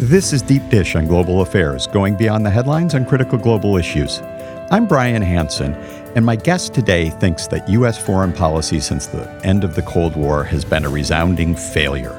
[0.00, 4.20] This is Deep Dish on Global Affairs, going beyond the headlines on critical global issues.
[4.70, 5.74] I'm Brian Hanson,
[6.14, 7.98] and my guest today thinks that U.S.
[7.98, 12.12] foreign policy since the end of the Cold War has been a resounding failure.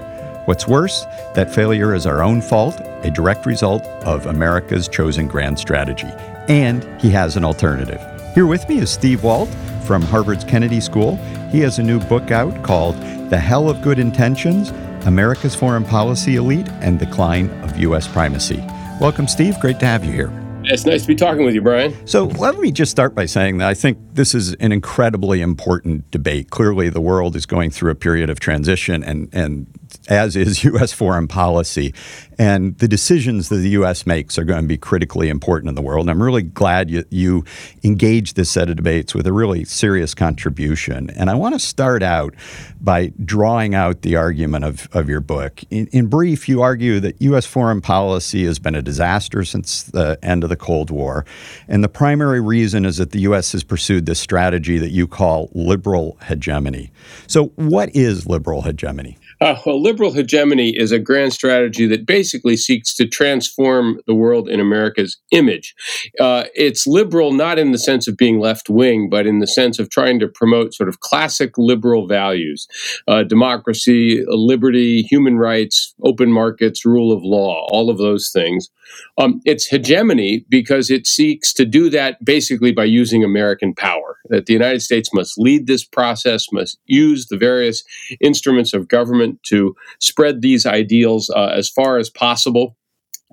[0.43, 1.05] What's worse,
[1.35, 6.11] that failure is our own fault, a direct result of America's chosen grand strategy.
[6.49, 8.01] And he has an alternative.
[8.35, 9.49] Here with me is Steve Walt
[9.85, 11.15] from Harvard's Kennedy School.
[11.51, 12.95] He has a new book out called
[13.31, 14.69] The Hell of Good Intentions
[15.07, 18.07] America's Foreign Policy Elite and Decline of U.S.
[18.07, 18.63] Primacy.
[19.01, 19.59] Welcome, Steve.
[19.59, 20.31] Great to have you here.
[20.65, 21.95] It's nice to be talking with you, Brian.
[22.05, 26.11] So, let me just start by saying that I think this is an incredibly important
[26.11, 26.51] debate.
[26.51, 29.65] Clearly, the world is going through a period of transition, and, and
[30.07, 30.91] as is U.S.
[30.91, 31.93] foreign policy.
[32.37, 34.07] And the decisions that the U.S.
[34.07, 36.03] makes are going to be critically important in the world.
[36.03, 37.43] And I'm really glad you, you
[37.83, 41.09] engaged this set of debates with a really serious contribution.
[41.11, 42.33] And I want to start out
[42.79, 45.61] by drawing out the argument of, of your book.
[45.69, 47.45] In, in brief, you argue that U.S.
[47.45, 51.25] foreign policy has been a disaster since the end of the Cold War.
[51.67, 53.51] And the primary reason is that the U.S.
[53.51, 56.91] has pursued this strategy that you call liberal hegemony.
[57.27, 59.17] So, what is liberal hegemony?
[59.41, 64.49] Uh, well, liberal hegemony is a grand strategy that basically seeks to transform the world
[64.49, 65.73] in America's image.
[66.19, 69.79] Uh, it's liberal not in the sense of being left wing, but in the sense
[69.79, 72.67] of trying to promote sort of classic liberal values
[73.07, 78.69] uh, democracy, liberty, human rights, open markets, rule of law, all of those things.
[79.17, 84.17] Um, it's hegemony because it seeks to do that basically by using American power.
[84.29, 87.83] That the United States must lead this process, must use the various
[88.19, 92.75] instruments of government to spread these ideals uh, as far as possible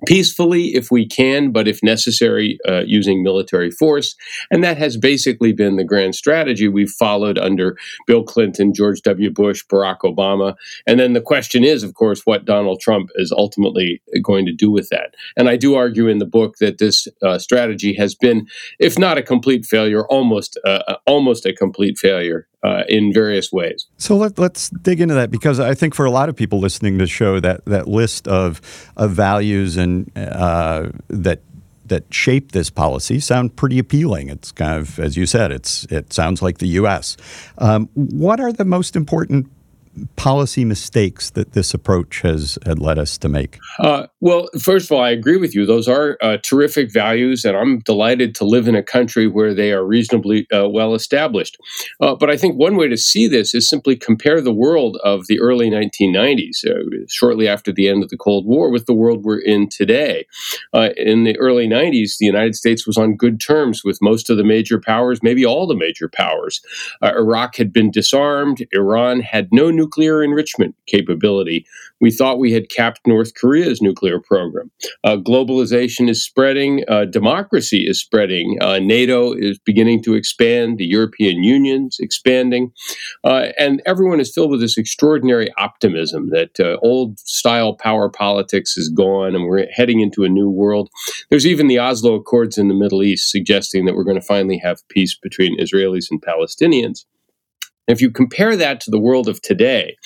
[0.04, 4.14] peacefully if we can, but if necessary, uh, using military force.
[4.50, 9.30] And that has basically been the grand strategy we've followed under Bill Clinton, George W.
[9.30, 10.54] Bush, Barack Obama.
[10.86, 14.70] And then the question is, of course, what Donald Trump is ultimately going to do
[14.70, 15.14] with that.
[15.36, 18.46] And I do argue in the book that this uh, strategy has been,
[18.78, 23.52] if not a complete failure, almost uh, uh almost a complete failure uh, in various
[23.52, 23.86] ways.
[23.98, 26.98] So let, us dig into that because I think for a lot of people listening
[26.98, 28.60] to the show, that that list of
[28.96, 31.40] of values and uh, that
[31.86, 34.28] that shape this policy sound pretty appealing.
[34.28, 37.16] It's kind of, as you said, it's it sounds like the U.S.
[37.58, 39.50] Um, what are the most important
[40.16, 43.58] policy mistakes that this approach has had led us to make?
[43.78, 45.66] Uh, well, first of all, I agree with you.
[45.66, 49.72] Those are uh, terrific values, and I'm delighted to live in a country where they
[49.72, 51.56] are reasonably uh, well established.
[52.00, 55.26] Uh, but I think one way to see this is simply compare the world of
[55.28, 59.24] the early 1990s, uh, shortly after the end of the Cold War, with the world
[59.24, 60.26] we're in today.
[60.72, 64.36] Uh, in the early 90s, the United States was on good terms with most of
[64.36, 66.60] the major powers, maybe all the major powers.
[67.02, 71.64] Iraq had been disarmed, Iran had no new nuclear enrichment capability.
[72.00, 74.70] We thought we had capped North Korea's nuclear program.
[75.04, 80.84] Uh, globalization is spreading, uh, democracy is spreading, uh, NATO is beginning to expand, the
[80.84, 82.72] European Union's expanding,
[83.24, 88.76] uh, and everyone is filled with this extraordinary optimism that uh, old style power politics
[88.76, 90.90] is gone and we're heading into a new world.
[91.30, 94.58] There's even the Oslo Accords in the Middle East suggesting that we're going to finally
[94.58, 97.04] have peace between Israelis and Palestinians.
[97.86, 99.96] If you compare that to the world of today,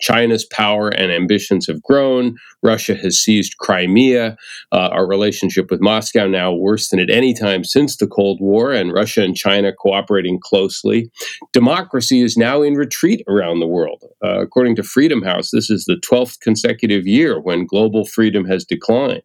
[0.00, 2.36] China's power and ambitions have grown.
[2.62, 4.36] Russia has seized Crimea.
[4.72, 8.72] Uh, our relationship with Moscow now worse than at any time since the Cold War,
[8.72, 11.10] and Russia and China cooperating closely.
[11.52, 14.02] Democracy is now in retreat around the world.
[14.24, 18.64] Uh, according to Freedom House, this is the 12th consecutive year when global freedom has
[18.64, 19.22] declined.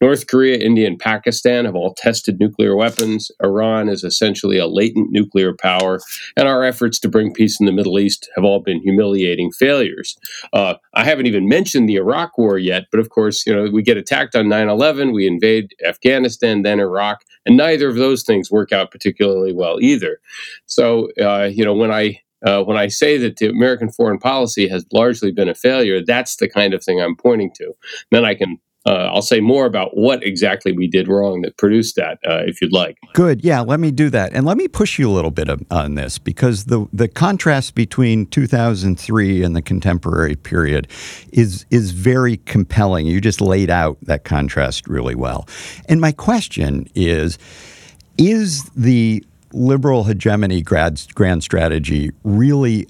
[0.00, 3.30] North Korea, India, and Pakistan have all tested nuclear weapons.
[3.42, 6.00] Iran is essentially a latent nuclear power,
[6.36, 10.03] and our efforts to bring peace in the Middle East have all been humiliating failures.
[10.52, 13.82] Uh, I haven't even mentioned the Iraq War yet, but of course, you know, we
[13.82, 18.50] get attacked on 9 11, we invade Afghanistan, then Iraq, and neither of those things
[18.50, 20.18] work out particularly well either.
[20.66, 24.68] So, uh, you know, when I uh, when I say that the American foreign policy
[24.68, 27.72] has largely been a failure, that's the kind of thing I'm pointing to.
[28.10, 31.96] Then I can uh, I'll say more about what exactly we did wrong that produced
[31.96, 32.98] that, uh, if you'd like.
[33.14, 33.42] Good.
[33.42, 36.18] Yeah, let me do that, and let me push you a little bit on this
[36.18, 40.88] because the the contrast between 2003 and the contemporary period
[41.32, 43.06] is is very compelling.
[43.06, 45.48] You just laid out that contrast really well,
[45.88, 47.38] and my question is:
[48.18, 52.88] Is the liberal hegemony grad, grand strategy really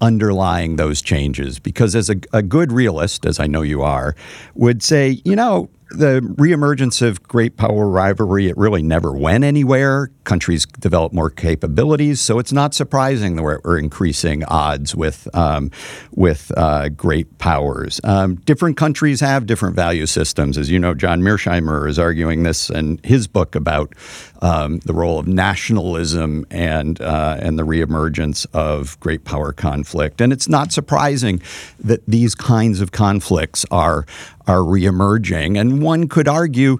[0.00, 4.14] underlying those changes because as a, a, good realist as i know you are
[4.54, 5.68] would say you know
[5.98, 10.10] the reemergence of great power rivalry, it really never went anywhere.
[10.24, 15.70] Countries develop more capabilities, so it's not surprising that we're, increasing odds with um,
[16.12, 18.00] with uh, great powers.
[18.04, 20.94] Um, different countries have different value systems, as you know.
[20.94, 23.94] John Mearsheimer is arguing this in his book about
[24.44, 30.20] um, the role of nationalism and uh, and the reemergence of great power conflict.
[30.20, 31.40] And it's not surprising
[31.80, 34.04] that these kinds of conflicts are
[34.46, 35.58] are reemerging.
[35.58, 36.78] And one could argue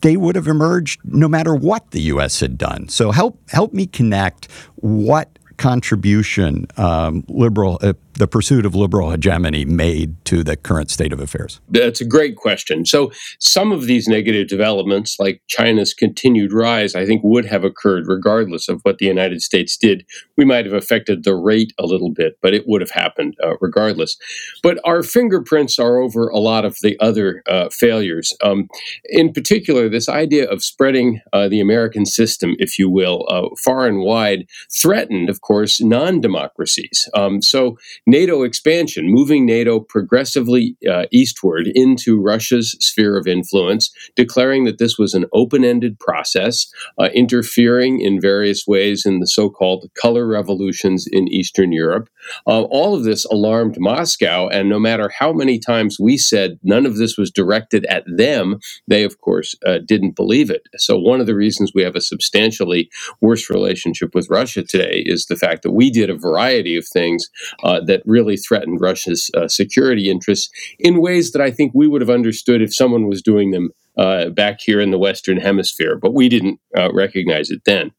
[0.00, 2.40] they would have emerged no matter what the U.S.
[2.40, 2.88] had done.
[2.88, 9.64] So help help me connect what contribution um, liberal uh, the pursuit of liberal hegemony
[9.64, 11.60] made to the current state of affairs?
[11.68, 12.84] That's a great question.
[12.84, 18.06] So, some of these negative developments, like China's continued rise, I think would have occurred
[18.06, 20.04] regardless of what the United States did.
[20.36, 23.56] We might have affected the rate a little bit, but it would have happened uh,
[23.60, 24.16] regardless.
[24.62, 28.36] But our fingerprints are over a lot of the other uh, failures.
[28.42, 28.68] Um,
[29.04, 33.86] in particular, this idea of spreading uh, the American system, if you will, uh, far
[33.86, 37.08] and wide, threatened, of course, non democracies.
[37.14, 44.64] Um, so, NATO expansion, moving NATO progressively uh, eastward into Russia's sphere of influence, declaring
[44.64, 49.50] that this was an open ended process, uh, interfering in various ways in the so
[49.50, 52.08] called color revolutions in Eastern Europe.
[52.46, 56.86] Uh, all of this alarmed Moscow, and no matter how many times we said none
[56.86, 60.62] of this was directed at them, they, of course, uh, didn't believe it.
[60.78, 62.88] So, one of the reasons we have a substantially
[63.20, 67.28] worse relationship with Russia today is the fact that we did a variety of things
[67.62, 70.48] uh, that that really threatened Russia's uh, security interests
[70.78, 74.28] in ways that I think we would have understood if someone was doing them uh,
[74.30, 77.92] back here in the Western Hemisphere, but we didn't uh, recognize it then.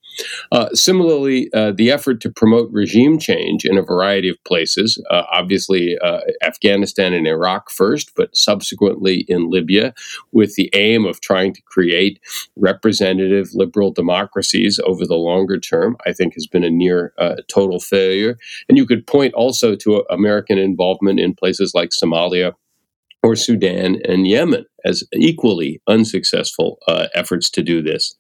[0.52, 5.24] Uh, similarly, uh, the effort to promote regime change in a variety of places, uh,
[5.32, 9.94] obviously uh, Afghanistan and Iraq first, but subsequently in Libya,
[10.32, 12.20] with the aim of trying to create
[12.56, 17.14] representative liberal democracies over the longer term, I think has been a near
[17.48, 18.38] total failure.
[18.68, 22.54] And you could point also to American involvement in places like Somalia
[23.22, 28.16] or Sudan and Yemen as equally unsuccessful uh, efforts to do this.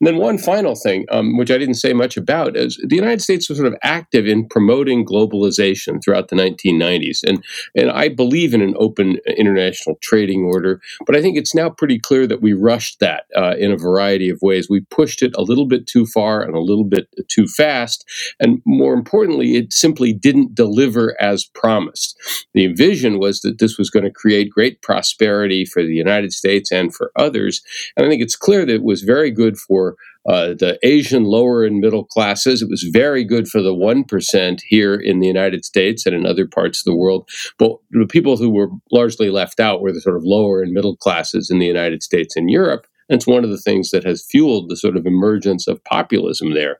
[0.00, 3.22] And then one final thing, um, which I didn't say much about, is the United
[3.22, 7.42] States was sort of active in promoting globalization throughout the 1990s, and
[7.74, 11.98] and I believe in an open international trading order, but I think it's now pretty
[11.98, 14.68] clear that we rushed that uh, in a variety of ways.
[14.68, 18.04] We pushed it a little bit too far and a little bit too fast,
[18.40, 22.18] and more importantly, it simply didn't deliver as promised.
[22.54, 26.70] The vision was that this was going to create great prosperity for the United States
[26.70, 27.62] and for others.
[27.96, 29.96] And I think it's clear that it was very good for
[30.26, 32.62] uh, the Asian lower and middle classes.
[32.62, 36.46] It was very good for the 1% here in the United States and in other
[36.46, 37.28] parts of the world.
[37.58, 40.96] But the people who were largely left out were the sort of lower and middle
[40.96, 42.86] classes in the United States and Europe.
[43.08, 46.78] It's one of the things that has fueled the sort of emergence of populism there.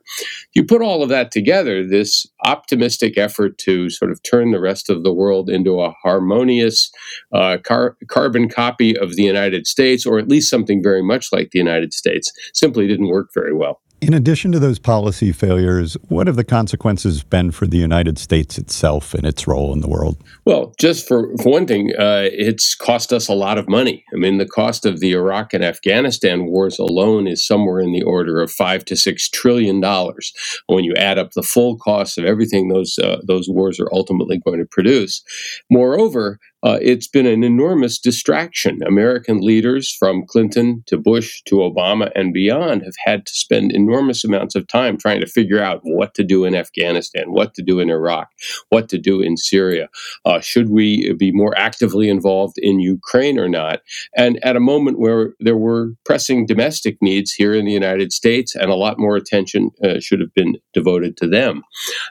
[0.53, 4.89] You put all of that together, this optimistic effort to sort of turn the rest
[4.89, 6.91] of the world into a harmonious
[7.33, 11.51] uh, car- carbon copy of the United States, or at least something very much like
[11.51, 13.81] the United States, simply didn't work very well.
[14.01, 18.57] In addition to those policy failures, what have the consequences been for the United States
[18.57, 20.21] itself and its role in the world?
[20.43, 24.03] Well, just for, one thing, uh, it's cost us a lot of money.
[24.13, 28.03] I mean, the cost of the Iraq and Afghanistan wars alone is somewhere in the
[28.03, 30.33] order of five to six trillion dollars.
[30.67, 34.39] When you add up the full cost of everything those uh, those wars are ultimately
[34.39, 35.23] going to produce,
[35.71, 38.79] moreover, uh, it's been an enormous distraction.
[38.87, 44.23] American leaders, from Clinton to Bush to Obama and beyond, have had to spend enormous
[44.23, 47.79] amounts of time trying to figure out what to do in Afghanistan, what to do
[47.79, 48.29] in Iraq,
[48.69, 49.89] what to do in Syria.
[50.25, 53.81] Uh, should we be more actively involved in Ukraine or not?
[54.17, 58.55] And at a moment where there were pressing domestic needs here in the United States,
[58.55, 61.61] and a lot more attention uh, should have been devoted to them.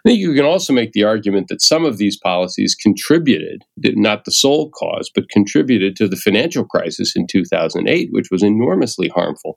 [0.04, 4.25] I think you can also make the argument that some of these policies contributed, not
[4.25, 9.56] the sole cause, but contributed to the financial crisis in 2008, which was enormously harmful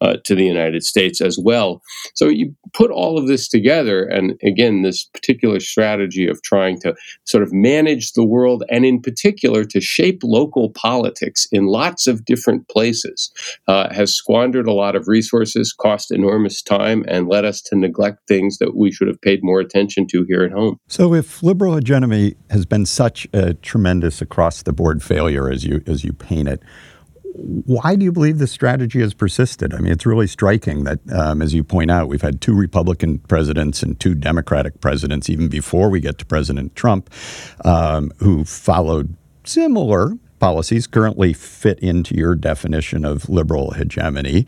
[0.00, 1.82] uh, to the United States as well.
[2.14, 6.94] So you put all of this together, and again, this particular strategy of trying to
[7.24, 12.24] sort of manage the world, and in particular to shape local politics in lots of
[12.24, 13.32] different places,
[13.66, 18.28] uh, has squandered a lot of resources, cost enormous time, and led us to neglect
[18.28, 20.78] things that we should have paid more attention to here at home.
[20.86, 25.82] So, if liberal hegemony has been such a tremendous across the board failure as you
[25.86, 26.62] as you paint it.
[27.34, 29.72] Why do you believe this strategy has persisted?
[29.72, 33.18] I mean, it's really striking that, um, as you point out, we've had two Republican
[33.18, 37.10] presidents and two Democratic presidents, even before we get to President Trump,
[37.64, 44.46] um, who followed similar policies currently fit into your definition of liberal hegemony.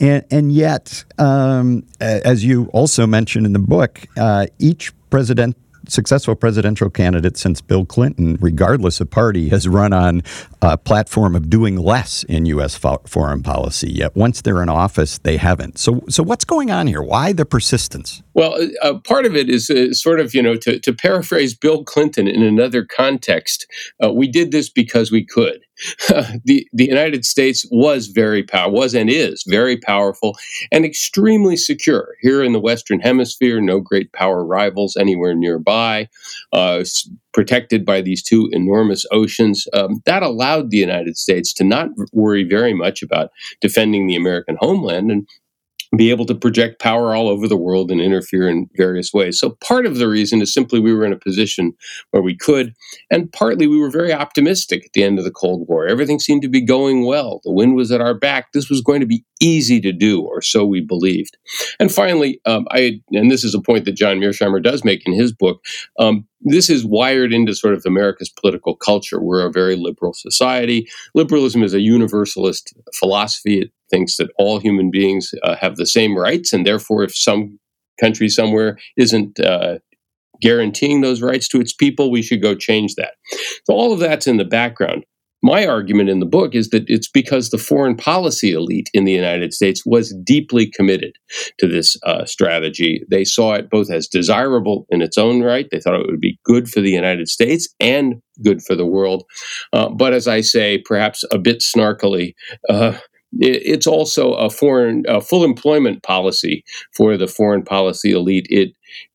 [0.00, 5.56] And, and yet, um, as you also mentioned in the book, uh, each president
[5.88, 10.22] successful presidential candidate since Bill Clinton, regardless of party, has run on
[10.62, 12.76] a platform of doing less in U.S.
[12.76, 13.90] Fo- foreign policy.
[13.90, 15.78] Yet once they're in office, they haven't.
[15.78, 17.02] So, so what's going on here?
[17.02, 18.22] Why the persistence?
[18.34, 21.84] Well, uh part of it is uh, sort of, you know, to, to paraphrase Bill
[21.84, 23.66] Clinton in another context,
[24.02, 25.60] uh, we did this because we could.
[26.44, 30.36] the the United States was very power was and is very powerful
[30.72, 33.60] and extremely secure here in the Western Hemisphere.
[33.60, 36.08] No great power rivals anywhere nearby.
[36.52, 36.84] Uh,
[37.32, 39.68] protected by these two enormous oceans.
[39.72, 43.30] Um, that allowed the United States to not worry very much about
[43.60, 45.28] defending the American homeland and
[45.96, 49.38] be able to project power all over the world and interfere in various ways.
[49.38, 51.72] So, part of the reason is simply we were in a position
[52.10, 52.74] where we could,
[53.10, 55.86] and partly we were very optimistic at the end of the Cold War.
[55.86, 57.40] Everything seemed to be going well.
[57.44, 58.52] The wind was at our back.
[58.52, 61.36] This was going to be easy to do, or so we believed.
[61.80, 65.14] And finally, um, I and this is a point that John Mearsheimer does make in
[65.14, 65.64] his book.
[65.98, 69.20] Um, this is wired into sort of America's political culture.
[69.20, 70.88] We're a very liberal society.
[71.14, 73.60] Liberalism is a universalist philosophy.
[73.60, 77.58] It thinks that all human beings uh, have the same rights, and therefore, if some
[78.00, 79.78] country somewhere isn't uh,
[80.40, 83.14] guaranteeing those rights to its people, we should go change that.
[83.64, 85.04] So all of that's in the background
[85.42, 89.12] my argument in the book is that it's because the foreign policy elite in the
[89.12, 91.14] United States was deeply committed
[91.58, 93.04] to this uh, strategy.
[93.10, 96.38] They saw it both as desirable in its own right, they thought it would be
[96.44, 99.24] good for the United States and good for the world.
[99.72, 102.34] Uh, but as I say, perhaps a bit snarkily,
[102.68, 102.96] uh,
[103.32, 108.46] it's also a foreign a full employment policy for the foreign policy elite.
[108.48, 108.72] It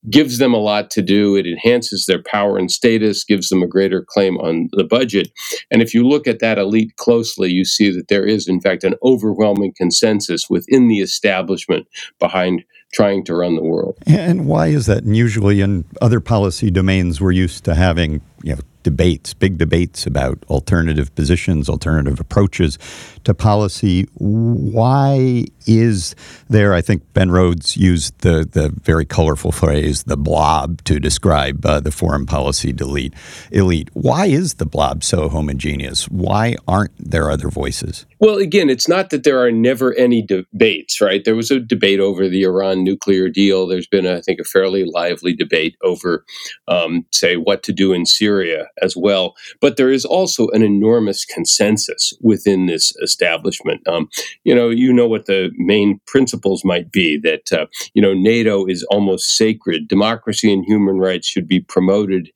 [0.09, 1.35] gives them a lot to do.
[1.35, 5.29] It enhances their power and status, gives them a greater claim on the budget.
[5.71, 8.83] And if you look at that elite closely, you see that there is, in fact,
[8.83, 11.87] an overwhelming consensus within the establishment
[12.19, 13.97] behind trying to run the world.
[14.05, 15.03] And why is that?
[15.03, 20.05] And usually in other policy domains, we're used to having you know, debates, big debates
[20.05, 22.77] about alternative positions, alternative approaches
[23.23, 24.07] to policy.
[24.13, 26.15] Why is
[26.49, 26.73] there?
[26.73, 31.79] I think Ben Rhodes used the the very colorful phrase "the blob" to describe uh,
[31.79, 33.13] the foreign policy delete
[33.51, 33.89] elite.
[33.93, 36.09] Why is the blob so homogeneous?
[36.09, 38.05] Why aren't there other voices?
[38.23, 41.25] Well, again, it's not that there are never any debates, right?
[41.25, 43.67] There was a debate over the Iran nuclear deal.
[43.67, 46.23] There's been, I think, a fairly lively debate over,
[46.69, 49.35] um, say, what to do in Syria as well.
[49.59, 53.85] But there is also an enormous consensus within this establishment.
[53.89, 54.07] Um,
[54.45, 58.65] you know, you know what the main principles might be that, uh, you know, NATO
[58.65, 59.89] is almost sacred.
[59.89, 62.29] Democracy and human rights should be promoted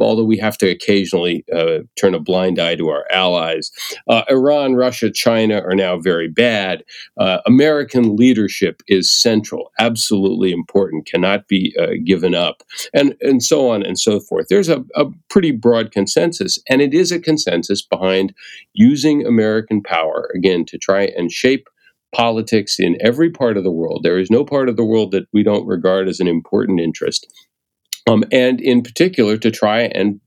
[0.00, 3.70] although we have to occasionally uh, turn a blind eye to our allies.
[4.08, 6.84] Uh, Iran, Russia, China are now very bad.
[7.18, 13.70] Uh, American leadership is central, absolutely important, cannot be uh, given up, and, and so
[13.70, 14.46] on and so forth.
[14.48, 18.34] There's a, a pretty broad consensus, and it is a consensus behind
[18.72, 21.68] using American power, again, to try and shape
[22.14, 24.02] politics in every part of the world.
[24.02, 27.26] There is no part of the world that we don't regard as an important interest
[28.08, 30.20] um, and in particular to try and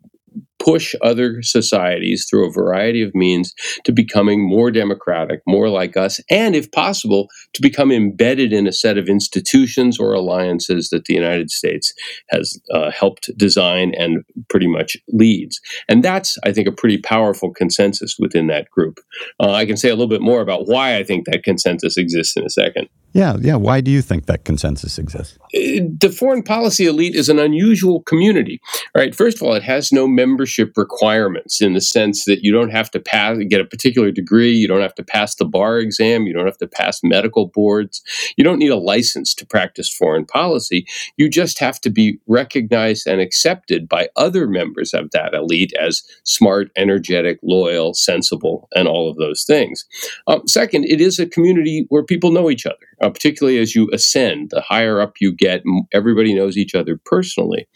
[0.60, 3.54] push other societies through a variety of means
[3.84, 8.74] to becoming more democratic, more like us, and if possible, to become embedded in a
[8.74, 11.94] set of institutions or alliances that the United States
[12.30, 15.62] has uh, helped design and pretty much leads.
[15.88, 19.00] And that's, I think, a pretty powerful consensus within that group.
[19.40, 22.36] Uh, I can say a little bit more about why I think that consensus exists
[22.36, 22.90] in a second.
[23.14, 23.56] Yeah, yeah.
[23.56, 25.38] Why do you think that consensus exists?
[25.56, 28.60] Uh, the foreign policy elite is an unusual community,
[28.96, 29.16] right?
[29.16, 32.92] First of all, it has no membership requirements in the sense that you don't have
[32.92, 36.34] to pass, get a particular degree, you don't have to pass the bar exam, you
[36.34, 38.04] don't have to pass medical boards,
[38.36, 40.86] you don't need a license to practice foreign policy.
[41.16, 46.04] You just have to be recognized and accepted by other members of that elite as
[46.24, 49.86] smart, energetic, loyal, sensible, and all of those things.
[50.28, 53.90] Um, second, it is a community where people know each other uh, particularly as you
[53.94, 54.50] ascend.
[54.50, 55.62] The higher up you get,
[55.94, 57.68] everybody knows each other personally.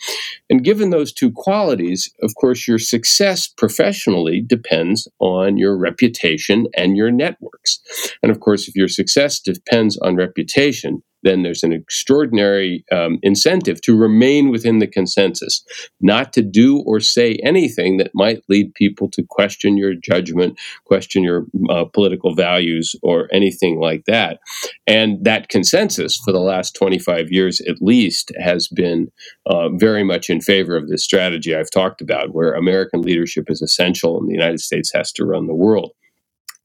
[0.50, 6.98] And given those two qualities, of course, your success professionally depends on your reputation and
[6.98, 7.80] your networks.
[8.22, 13.82] And of course, if your success depends on reputation, then there's an extraordinary um, incentive
[13.82, 15.64] to remain within the consensus,
[16.00, 21.24] not to do or say anything that might lead people to question your judgment, question
[21.24, 24.40] your uh, political values, or anything like that.
[24.88, 29.12] And that consensus for the last 25 years at least has been
[29.46, 33.62] uh, very much in favor of this strategy I've talked about, where American leadership is
[33.62, 35.92] essential and the United States has to run the world.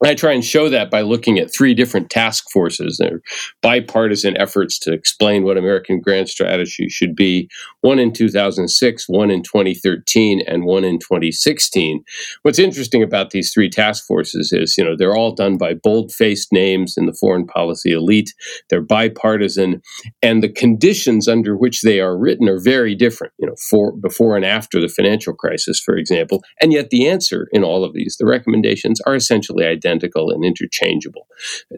[0.05, 2.99] I try and show that by looking at three different task forces.
[2.99, 3.23] They're
[3.63, 7.49] bipartisan efforts to explain what American grand strategy should be
[7.81, 12.05] one in 2006, one in 2013, and one in 2016.
[12.43, 16.13] What's interesting about these three task forces is, you know, they're all done by bold
[16.13, 18.35] faced names in the foreign policy elite.
[18.69, 19.81] They're bipartisan,
[20.23, 24.37] and the conditions under which they are written are very different, you know, for, before
[24.37, 26.43] and after the financial crisis, for example.
[26.61, 30.45] And yet the answer in all of these, the recommendations, are essentially identical identical and
[30.45, 31.27] interchangeable.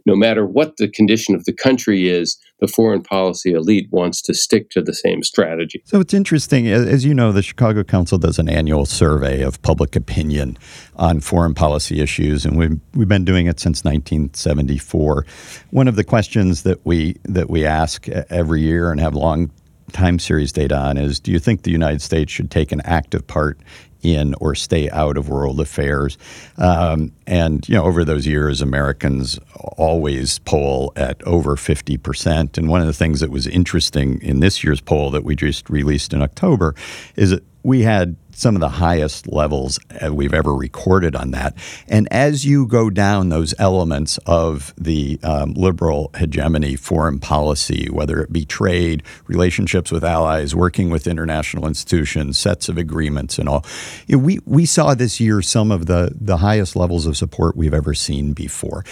[0.06, 4.34] No matter what the condition of the country is, the foreign policy elite wants to
[4.34, 5.82] stick to the same strategy.
[5.84, 6.66] So it's interesting.
[6.66, 10.58] As you know, the Chicago Council does an annual survey of public opinion
[10.96, 15.26] on foreign policy issues, and we've, we've been doing it since 1974.
[15.70, 19.50] One of the questions that we, that we ask every year and have long
[19.92, 23.26] time series data on is do you think the United States should take an active
[23.26, 23.58] part
[24.02, 26.16] in or stay out of world affairs.
[26.56, 32.58] Um, and you know, over those years, Americans always poll at over 50%.
[32.58, 35.68] And one of the things that was interesting in this year's poll that we just
[35.68, 36.74] released in October
[37.16, 39.78] is that we had some of the highest levels
[40.10, 41.54] we've ever recorded on that.
[41.88, 48.20] And as you go down those elements of the um, liberal hegemony foreign policy, whether
[48.20, 53.64] it be trade, relationships with allies, working with international institutions, sets of agreements, and all,
[54.08, 57.94] we, we saw this year some of the, the highest levels of support we've ever
[57.94, 58.84] seen before.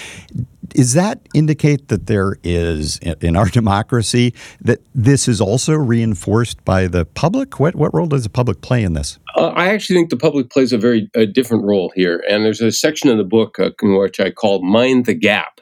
[0.68, 6.86] Does that indicate that there is, in our democracy, that this is also reinforced by
[6.86, 7.60] the public?
[7.60, 9.18] What, what role does the public play in this?
[9.36, 12.24] Uh, I actually think the public plays a very a different role here.
[12.28, 15.55] And there's a section in the book uh, which I call Mind the Gap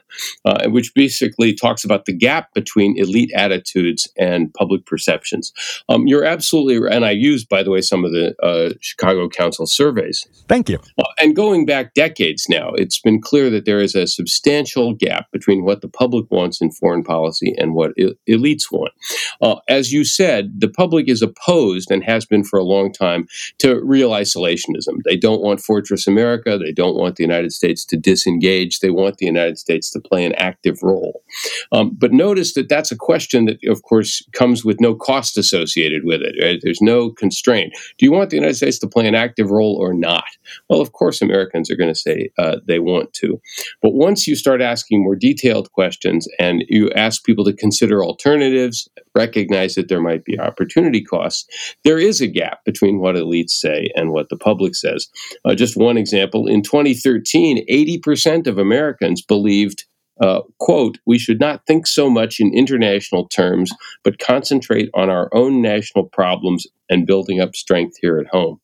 [0.45, 5.53] uh, which basically talks about the gap between elite attitudes and public perceptions.
[5.89, 9.27] Um, you're absolutely, right, and I used, by the way, some of the uh, Chicago
[9.29, 10.25] Council surveys.
[10.47, 10.79] Thank you.
[10.97, 15.31] Uh, and going back decades now, it's been clear that there is a substantial gap
[15.31, 18.93] between what the public wants in foreign policy and what I- elites want.
[19.41, 23.27] Uh, as you said, the public is opposed and has been for a long time
[23.59, 25.01] to real isolationism.
[25.03, 26.57] They don't want Fortress America.
[26.57, 28.79] They don't want the United States to disengage.
[28.79, 31.23] They want the United States to play an active role.
[31.71, 36.03] Um, but notice that that's a question that, of course, comes with no cost associated
[36.05, 36.35] with it.
[36.41, 36.59] Right?
[36.61, 37.73] There's no constraint.
[37.97, 40.25] Do you want the United States to play an active role or not?
[40.69, 43.41] Well, of course, Americans are going to say uh, they want to.
[43.81, 48.87] But once you start asking more detailed questions and you ask people to consider alternatives,
[49.15, 51.45] recognize that there might be opportunity costs,
[51.83, 55.07] there is a gap between what elites say and what the public says.
[55.43, 59.85] Uh, just one example in 2013, 80% of Americans believed
[60.21, 63.71] uh, quote, we should not think so much in international terms,
[64.03, 68.59] but concentrate on our own national problems and building up strength here at home.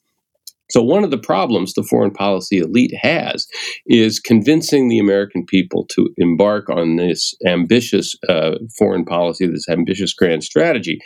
[0.71, 3.45] So, one of the problems the foreign policy elite has
[3.85, 10.13] is convincing the American people to embark on this ambitious uh, foreign policy, this ambitious
[10.13, 10.99] grand strategy.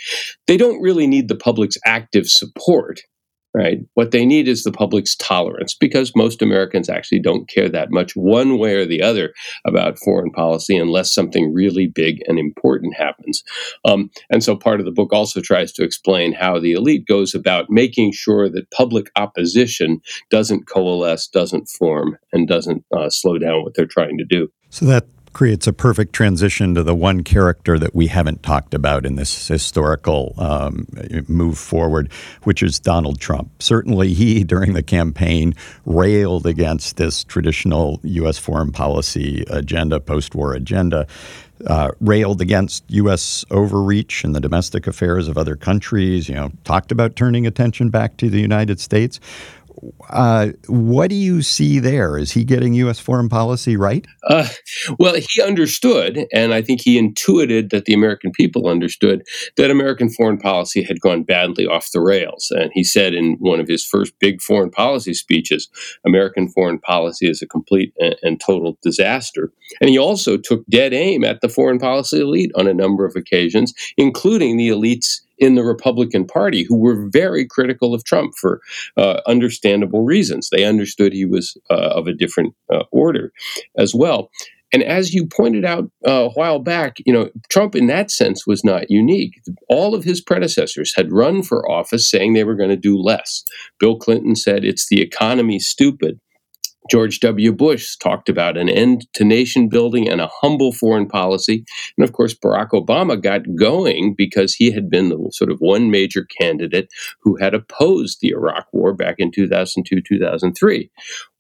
[0.46, 3.02] They don't really need the public's active support
[3.56, 3.80] right?
[3.94, 8.14] What they need is the public's tolerance because most Americans actually don't care that much
[8.16, 9.34] one way or the other
[9.66, 13.44] about foreign policy unless something really big and important happens.
[13.86, 17.34] Um, and so part of the book also tries to explain how the elite goes
[17.34, 23.64] about making sure that public opposition doesn't coalesce, doesn't form, and doesn't uh, slow down
[23.64, 24.52] what they're trying to do.
[24.70, 25.06] So that
[25.36, 29.50] creates a perfect transition to the one character that we haven't talked about in this
[29.50, 30.88] historical um,
[31.28, 32.10] move forward,
[32.44, 33.52] which is Donald Trump.
[33.62, 35.54] Certainly, he, during the campaign,
[35.86, 38.38] railed against this traditional U.S.
[38.38, 41.06] foreign policy agenda, post war agenda.
[41.68, 43.46] Uh, railed against U.S.
[43.50, 46.28] overreach in the domestic affairs of other countries.
[46.28, 49.22] You know, talked about turning attention back to the United States.
[50.10, 52.18] Uh, what do you see there?
[52.18, 53.00] Is he getting U.S.
[53.00, 54.06] foreign policy right?
[54.28, 54.48] Uh,
[55.00, 59.24] well, he understood, and I think he intuited that the American people understood
[59.58, 62.52] that American foreign policy had gone badly off the rails.
[62.52, 65.70] And he said in one of his first big foreign policy speeches,
[66.06, 69.52] American foreign policy is a complete and, and total disaster.
[69.82, 73.16] And he also took dead aim at the foreign policy elite on a number of
[73.16, 78.62] occasions, including the elites in the Republican Party who were very critical of Trump for
[78.98, 80.50] uh, understandable reasons.
[80.50, 83.32] They understood he was uh, of a different uh, order
[83.78, 84.30] as well.
[84.74, 88.46] and as you pointed out uh, a while back, you know, Trump in that sense
[88.48, 89.42] was not unique.
[89.70, 93.44] All of his predecessors had run for office saying they were going to do less.
[93.80, 96.20] Bill Clinton said it's the economy stupid.
[96.90, 97.52] George W.
[97.52, 101.66] Bush talked about an end to nation building and a humble foreign policy.
[101.98, 105.90] And of course, Barack Obama got going because he had been the sort of one
[105.90, 106.90] major candidate
[107.22, 110.90] who had opposed the Iraq War back in 2002, 2003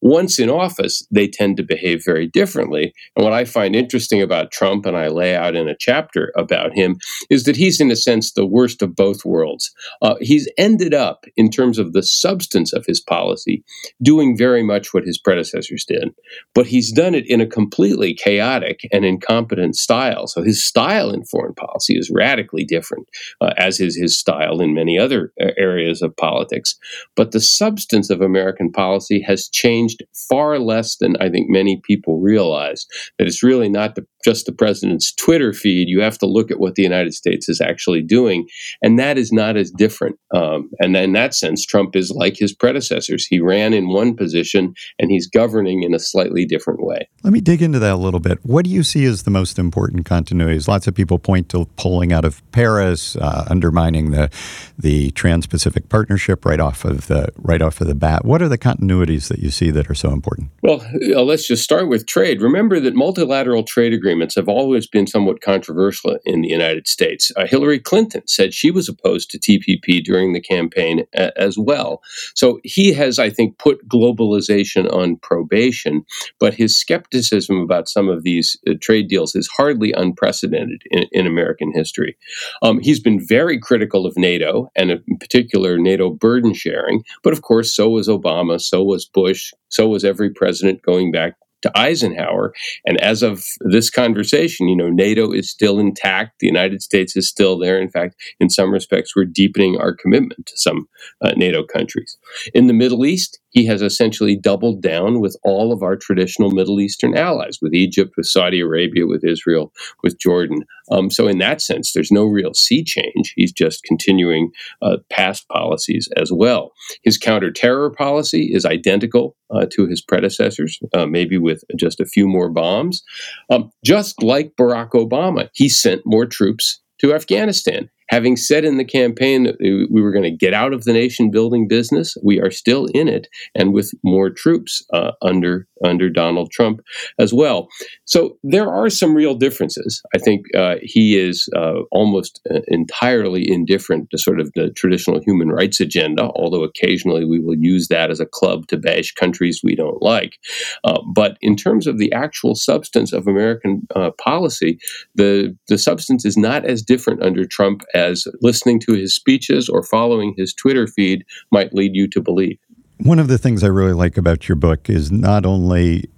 [0.01, 2.93] once in office, they tend to behave very differently.
[3.15, 6.73] And what I find interesting about Trump, and I lay out in a chapter about
[6.73, 6.97] him,
[7.29, 9.71] is that he's, in a sense, the worst of both worlds.
[10.01, 13.63] Uh, he's ended up, in terms of the substance of his policy,
[14.03, 16.13] doing very much what his predecessors did,
[16.53, 20.27] but he's done it in a completely chaotic and incompetent style.
[20.27, 23.07] So his style in foreign policy is radically different,
[23.41, 26.75] uh, as is his style in many other uh, areas of politics.
[27.15, 31.81] But the substance of American policy has changed changed far less than I think many
[31.83, 32.85] people realize.
[33.17, 35.87] That it's really not the, just the president's Twitter feed.
[35.87, 38.47] You have to look at what the United States is actually doing,
[38.81, 40.17] and that is not as different.
[40.35, 43.25] Um, and in that sense, Trump is like his predecessors.
[43.25, 47.07] He ran in one position, and he's governing in a slightly different way.
[47.23, 48.39] Let me dig into that a little bit.
[48.43, 50.67] What do you see as the most important continuities?
[50.67, 54.31] Lots of people point to pulling out of Paris, uh, undermining the
[54.77, 58.25] the Trans-Pacific Partnership right off of the right off of the bat.
[58.25, 60.49] What are the continuities that you see that are so important?
[60.63, 60.83] Well,
[61.15, 62.41] uh, let's just start with trade.
[62.41, 67.31] Remember that multilateral trade agreements have always been somewhat controversial in the United States.
[67.35, 72.01] Uh, Hillary Clinton said she was opposed to TPP during the campaign a- as well.
[72.35, 76.05] So he has, I think, put globalization on probation,
[76.39, 81.27] but his skepticism about some of these uh, trade deals is hardly unprecedented in, in
[81.27, 82.17] American history.
[82.61, 87.41] Um, he's been very critical of NATO and, in particular, NATO burden sharing, but of
[87.41, 92.53] course, so was Obama, so was Bush, so was every president going back to Eisenhower.
[92.85, 96.39] And as of this conversation, you know, NATO is still intact.
[96.39, 97.81] The United States is still there.
[97.81, 100.87] In fact, in some respects, we're deepening our commitment to some
[101.21, 102.17] uh, NATO countries.
[102.53, 106.81] In the Middle East, he has essentially doubled down with all of our traditional Middle
[106.81, 109.71] Eastern allies, with Egypt, with Saudi Arabia, with Israel,
[110.03, 110.63] with Jordan.
[110.91, 113.33] Um, so, in that sense, there's no real sea change.
[113.37, 116.73] He's just continuing uh, past policies as well.
[117.03, 122.27] His counterterror policy is identical uh, to his predecessors, uh, maybe with just a few
[122.27, 123.03] more bombs.
[123.49, 127.89] Um, just like Barack Obama, he sent more troops to Afghanistan.
[128.09, 131.31] Having said in the campaign that we were going to get out of the nation
[131.31, 136.51] building business, we are still in it, and with more troops uh, under under Donald
[136.51, 136.81] Trump
[137.19, 137.67] as well.
[138.05, 140.01] So there are some real differences.
[140.15, 145.21] I think uh, he is uh, almost uh, entirely indifferent to sort of the traditional
[145.21, 149.61] human rights agenda, although occasionally we will use that as a club to bash countries
[149.63, 150.37] we don't like.
[150.83, 154.79] Uh, but in terms of the actual substance of American uh, policy,
[155.15, 159.81] the the substance is not as different under Trump as listening to his speeches or
[159.81, 162.59] following his Twitter feed might lead you to believe.
[162.97, 166.09] One of the things I really like about your book is not only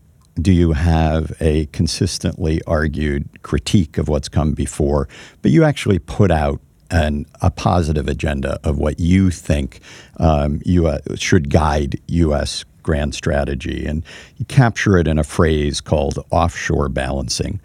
[0.42, 5.08] do you have a consistently argued critique of what's come before,
[5.42, 6.62] but you actually put out
[6.92, 9.82] an, a positive agenda of what you think
[10.18, 10.62] um,
[11.16, 12.64] should guide U.S.
[12.84, 13.86] grand strategy.
[13.86, 14.04] And
[14.38, 17.60] you capture it in a phrase called offshore balancing.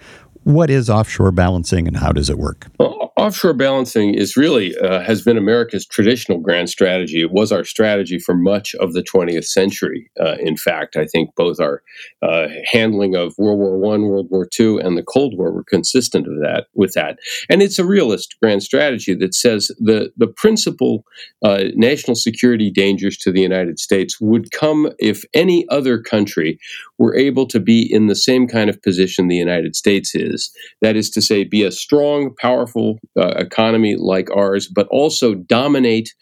[0.44, 2.66] What is offshore balancing and how does it work?
[2.78, 7.20] Well, offshore balancing is really uh, has been America's traditional grand strategy.
[7.20, 10.10] It was our strategy for much of the 20th century.
[10.20, 11.82] Uh, in fact, I think both our
[12.22, 16.26] uh, handling of World War One, World War Two, and the Cold War were consistent
[16.26, 17.18] of that with that.
[17.48, 21.04] And it's a realist grand strategy that says the the principal
[21.44, 26.58] uh, national security dangers to the United States would come if any other country
[27.02, 30.52] were able to be in the same kind of position the United States is.
[30.82, 36.14] That is to say, be a strong, powerful uh, economy like ours, but also dominate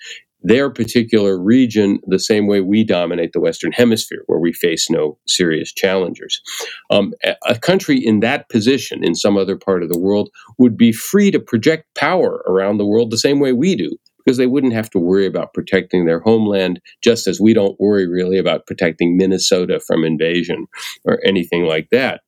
[0.43, 5.19] their particular region the same way we dominate the Western Hemisphere, where we face no
[5.27, 6.41] serious challengers.
[6.91, 7.13] Um,
[7.47, 11.31] a country in that position in some other part of the world would be free
[11.31, 13.99] to project power around the world the same way we do.
[14.25, 18.07] Because they wouldn't have to worry about protecting their homeland, just as we don't worry
[18.07, 20.67] really about protecting Minnesota from invasion
[21.05, 22.21] or anything like that.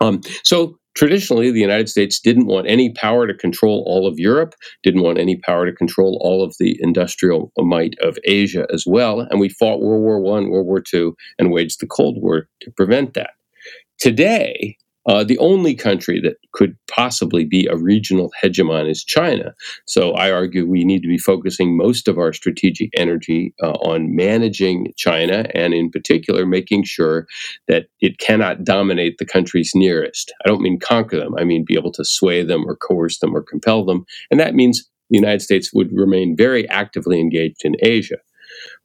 [0.00, 4.54] Um, so traditionally, the United States didn't want any power to control all of Europe,
[4.82, 9.20] didn't want any power to control all of the industrial might of Asia as well.
[9.20, 12.70] And we fought World War I, World War II, and waged the Cold War to
[12.72, 13.30] prevent that.
[13.98, 19.54] Today, Uh, the only country that could possibly be a regional hegemon is China.
[19.86, 24.14] So I argue we need to be focusing most of our strategic energy uh, on
[24.14, 27.26] managing China and, in particular, making sure
[27.68, 30.32] that it cannot dominate the countries nearest.
[30.44, 33.36] I don't mean conquer them, I mean be able to sway them or coerce them
[33.36, 34.04] or compel them.
[34.30, 38.16] And that means the United States would remain very actively engaged in Asia.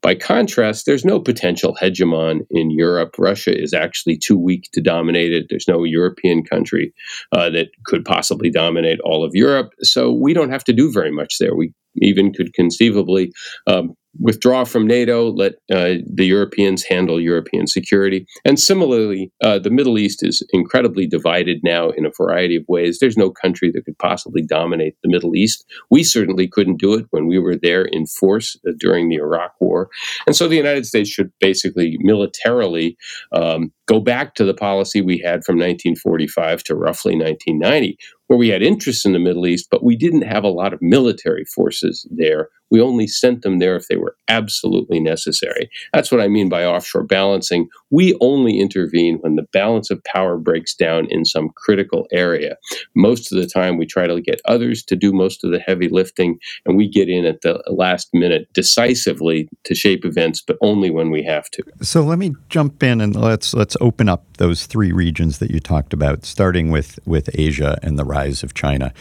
[0.02, 3.16] By contrast, there's no potential hegemon in Europe.
[3.18, 5.48] Russia is actually too weak to dominate it.
[5.50, 6.94] There's no European country
[7.32, 9.72] uh, that could possibly dominate all of Europe.
[9.82, 11.56] So we don't have to do very much there.
[11.56, 13.32] We even could conceivably
[13.66, 18.26] um, withdraw from NATO, let uh, the Europeans handle European security.
[18.46, 23.00] And similarly, uh, the Middle East is incredibly divided now in a variety of ways.
[23.00, 25.66] There's no country that could possibly dominate the Middle East.
[25.90, 29.54] We certainly couldn't do it when we were there in force uh, during the Iraq
[29.60, 29.90] War.
[30.26, 32.98] And so the United States should basically militarily
[33.32, 37.98] um, go back to the policy we had from 1945 to roughly 1990,
[38.28, 40.82] where we had interests in the Middle East, but we didn't have a lot of
[40.82, 42.50] military forces there.
[42.70, 45.70] We only sent them there if they were absolutely necessary.
[45.94, 47.70] That's what I mean by offshore balancing.
[47.92, 52.58] We only intervene when the balance of power breaks down in some critical area.
[52.96, 55.88] Most of the time, we try to get others to do most of the heavy
[55.88, 60.90] lifting, and we get in at the last minute decisively to shape events, but only
[60.90, 61.64] when we have to.
[61.82, 65.60] So let me jump in and let's let's open up those three regions that you
[65.60, 68.94] talked about, starting with with Asia and the rise of China.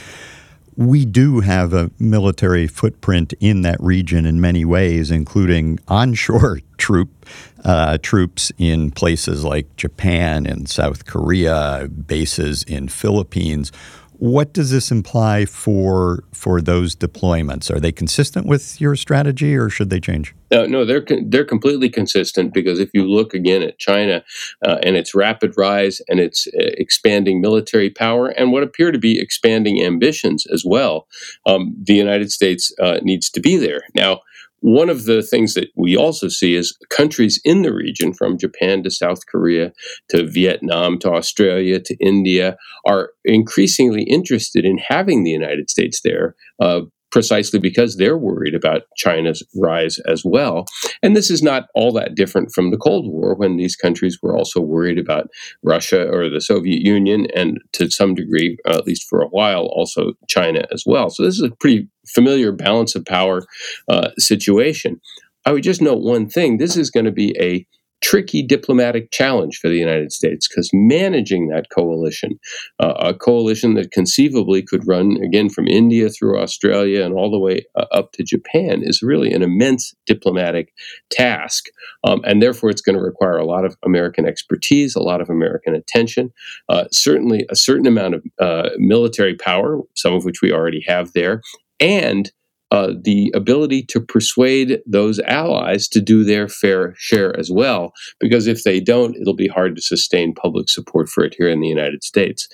[0.77, 7.27] We do have a military footprint in that region in many ways, including onshore troop
[7.65, 13.73] uh, troops in places like Japan and South Korea, bases in Philippines.
[14.19, 17.75] What does this imply for for those deployments?
[17.75, 20.35] Are they consistent with your strategy, or should they change?
[20.51, 24.25] Uh, no, they're they're completely consistent because if you look again at China
[24.65, 28.99] uh, and its rapid rise and its uh, expanding military power and what appear to
[28.99, 31.07] be expanding ambitions as well,
[31.45, 34.21] um, the United States uh, needs to be there now.
[34.61, 38.83] One of the things that we also see is countries in the region, from Japan
[38.83, 39.73] to South Korea
[40.09, 46.35] to Vietnam to Australia to India, are increasingly interested in having the United States there.
[46.61, 46.81] Uh,
[47.17, 50.67] precisely because they're worried about China's rise as well.
[51.03, 54.37] And this is not all that different from the Cold War when these countries were
[54.37, 55.29] also worried about
[55.63, 59.63] Russia or the Soviet Union, and to some degree, uh, at least for a while,
[59.63, 61.09] also China as well.
[61.09, 63.47] So this is a pretty familiar balance of power
[63.89, 65.01] uh, situation.
[65.47, 67.67] I would just note one thing this is going to be a
[68.07, 72.39] tricky diplomatic challenge for the United States because managing that coalition,
[72.79, 77.39] uh, a coalition that conceivably could run again from India through Australia and all the
[77.39, 80.73] way uh, up to Japan, is really an immense diplomatic
[81.11, 81.65] task.
[82.05, 85.29] Um, and therefore, it's going to require a lot of American expertise, a lot of
[85.29, 86.33] American attention,
[86.69, 91.13] uh, certainly a certain amount of uh, military power, some of which we already have
[91.13, 91.43] there,
[91.81, 92.31] and
[92.71, 97.93] uh, the ability to persuade those allies to do their fair share as well.
[98.19, 101.61] Because if they don't, it'll be hard to sustain public support for it here in
[101.61, 102.49] the United States.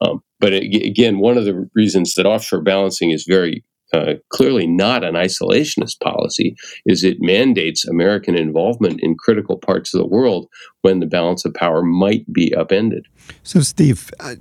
[0.00, 5.02] Um, but again, one of the reasons that offshore balancing is very uh, clearly not
[5.02, 6.54] an isolationist policy
[6.84, 10.46] is it mandates American involvement in critical parts of the world
[10.82, 13.06] when the balance of power might be upended.
[13.42, 14.36] So, Steve, uh,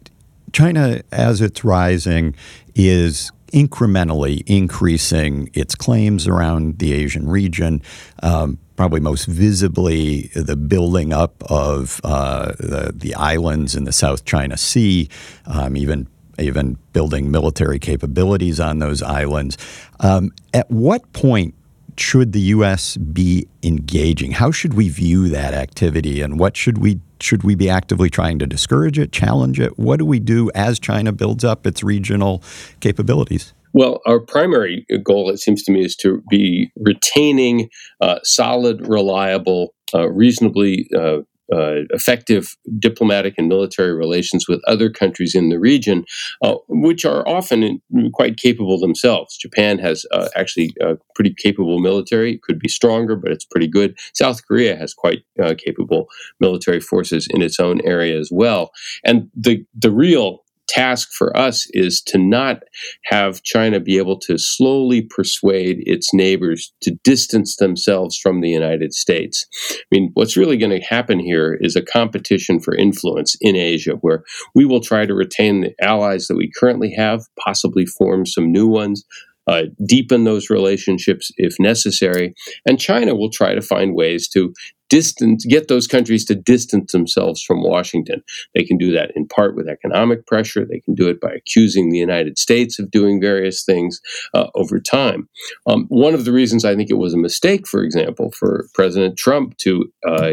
[0.51, 2.35] China, as it's rising,
[2.75, 7.81] is incrementally increasing its claims around the Asian region.
[8.21, 14.23] Um, probably most visibly, the building up of uh, the, the, islands in the South
[14.23, 15.09] China Sea,
[15.45, 16.07] um, even
[16.39, 19.57] even building military capabilities on those islands.
[20.01, 21.55] Um, at what point
[21.97, 22.95] should the U.S.
[22.97, 24.33] be engaging?
[24.33, 28.39] How should we view that activity, and what should we should we be actively trying
[28.39, 29.77] to discourage it, challenge it?
[29.77, 32.43] What do we do as China builds up its regional
[32.79, 33.53] capabilities?
[33.73, 37.69] Well, our primary goal, it seems to me, is to be retaining
[38.01, 41.19] uh, solid, reliable, uh, reasonably uh,
[41.53, 46.05] uh, effective diplomatic and military relations with other countries in the region,
[46.43, 47.81] uh, which are often
[48.13, 49.37] quite capable themselves.
[49.37, 52.33] Japan has uh, actually a pretty capable military.
[52.35, 53.97] It could be stronger, but it's pretty good.
[54.13, 56.07] South Korea has quite uh, capable
[56.39, 58.71] military forces in its own area as well.
[59.03, 62.63] And the the real task for us is to not
[63.05, 68.93] have China be able to slowly persuade its neighbors to distance themselves from the United
[68.93, 69.45] States.
[69.73, 73.93] I mean, what's really going to happen here is a competition for influence in Asia,
[74.01, 78.51] where we will try to retain the allies that we currently have, possibly form some
[78.51, 79.03] new ones.
[79.49, 82.33] Uh, deepen those relationships if necessary.
[82.65, 84.53] And China will try to find ways to
[84.89, 88.23] distance, get those countries to distance themselves from Washington.
[88.55, 90.65] They can do that in part with economic pressure.
[90.65, 93.99] They can do it by accusing the United States of doing various things
[94.33, 95.29] uh, over time.
[95.67, 99.17] Um, one of the reasons I think it was a mistake, for example, for President
[99.17, 100.31] Trump to uh,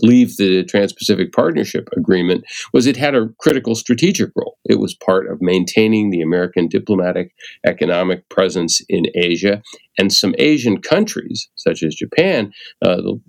[0.00, 4.58] leave the Trans-Pacific Partnership Agreement was it had a critical strategic role.
[4.64, 7.34] It was part of maintaining the American diplomatic
[7.66, 9.62] economic presence in Asia,
[9.98, 13.20] and some Asian countries, such as Japan, uh, the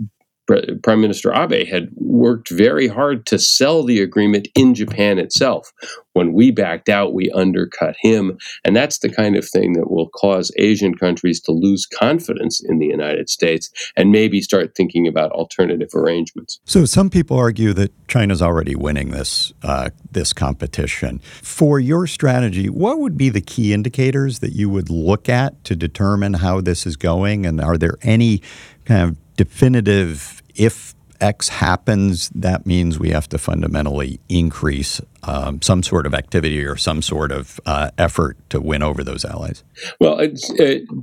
[0.48, 5.72] Prime Minister Abe had worked very hard to sell the agreement in Japan itself.
[6.14, 8.38] When we backed out, we undercut him.
[8.64, 12.80] And that's the kind of thing that will cause Asian countries to lose confidence in
[12.80, 16.60] the United States and maybe start thinking about alternative arrangements.
[16.64, 21.20] So some people argue that China's already winning this, uh, this competition.
[21.42, 25.76] For your strategy, what would be the key indicators that you would look at to
[25.76, 27.46] determine how this is going?
[27.46, 28.42] And are there any
[28.86, 35.84] kind of definitive if X happens, that means we have to fundamentally increase um, some
[35.84, 39.64] sort of activity or some sort of uh, effort to win over those allies?
[40.00, 40.28] Well, uh,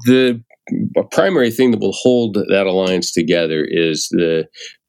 [0.06, 0.42] the
[1.10, 4.46] primary thing that will hold that alliance together is the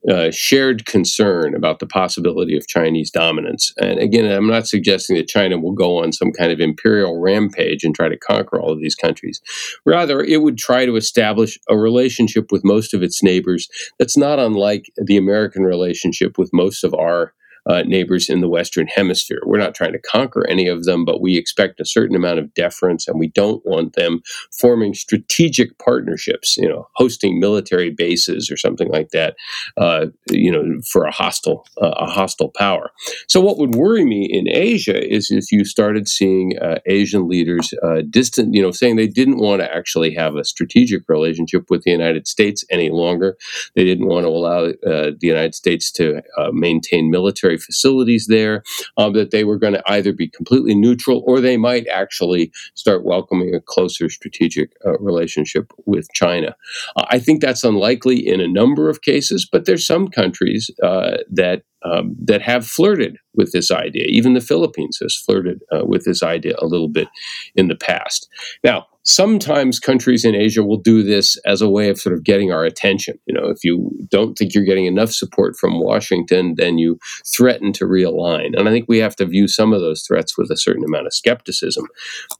[0.09, 3.73] uh, shared concern about the possibility of Chinese dominance.
[3.77, 7.83] And again, I'm not suggesting that China will go on some kind of imperial rampage
[7.83, 9.41] and try to conquer all of these countries.
[9.85, 14.39] Rather, it would try to establish a relationship with most of its neighbors that's not
[14.39, 17.33] unlike the American relationship with most of our
[17.65, 19.41] uh, neighbors in the Western Hemisphere.
[19.45, 22.53] We're not trying to conquer any of them, but we expect a certain amount of
[22.53, 24.21] deference, and we don't want them
[24.51, 29.35] forming strategic partnerships, you know, hosting military bases or something like that,
[29.77, 32.91] uh, you know, for a hostile uh, a hostile power.
[33.27, 37.73] So, what would worry me in Asia is if you started seeing uh, Asian leaders
[37.83, 41.83] uh, distant, you know, saying they didn't want to actually have a strategic relationship with
[41.83, 43.37] the United States any longer.
[43.75, 46.21] They didn't want to allow uh, the United States to
[46.51, 48.63] maintain military military facilities there,
[48.97, 53.05] um, that they were going to either be completely neutral or they might actually start
[53.05, 56.55] welcoming a closer strategic uh, relationship with China.
[56.95, 61.17] Uh, I think that's unlikely in a number of cases, but there's some countries uh,
[61.29, 64.05] that um, that have flirted with this idea.
[64.07, 67.09] Even the Philippines has flirted uh, with this idea a little bit
[67.55, 68.29] in the past.
[68.63, 72.51] Now, sometimes countries in Asia will do this as a way of sort of getting
[72.51, 73.19] our attention.
[73.25, 77.73] You know, if you don't think you're getting enough support from Washington, then you threaten
[77.73, 78.57] to realign.
[78.57, 81.07] And I think we have to view some of those threats with a certain amount
[81.07, 81.85] of skepticism.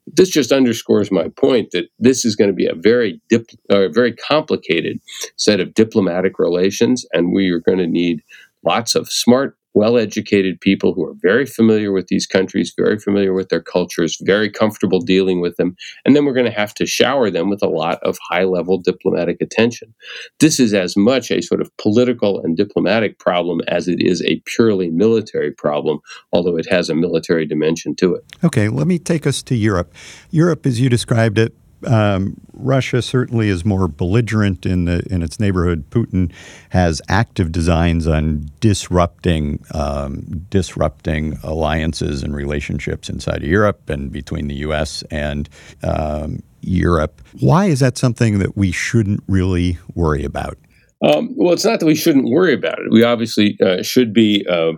[0.08, 4.14] This just underscores my point that this is going to be a very dip, very
[4.14, 5.00] complicated
[5.36, 8.24] set of diplomatic relations, and we are going to need
[8.66, 13.34] lots of smart well educated people who are very familiar with these countries, very familiar
[13.34, 15.76] with their cultures, very comfortable dealing with them.
[16.06, 18.78] And then we're going to have to shower them with a lot of high level
[18.78, 19.94] diplomatic attention.
[20.40, 24.42] This is as much a sort of political and diplomatic problem as it is a
[24.46, 26.00] purely military problem,
[26.32, 28.26] although it has a military dimension to it.
[28.44, 29.94] Okay, let me take us to Europe.
[30.30, 31.56] Europe, as you described it,
[31.88, 35.90] um, Russia certainly is more belligerent in the in its neighborhood.
[35.90, 36.32] Putin
[36.70, 44.48] has active designs on disrupting um, disrupting alliances and relationships inside of Europe and between
[44.48, 45.04] the U.S.
[45.12, 45.50] and
[45.84, 47.22] um, Europe.
[47.40, 50.58] Why is that something that we shouldn't really worry about?
[51.04, 52.92] Um, well, it's not that we shouldn't worry about it.
[52.92, 54.74] We obviously uh, should be uh,